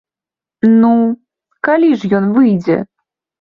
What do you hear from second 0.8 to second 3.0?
Ну, калі ж ён выйдзе?